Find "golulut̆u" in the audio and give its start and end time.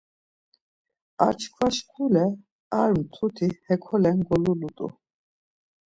4.27-4.87